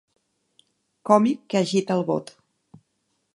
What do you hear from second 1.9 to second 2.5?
el bot.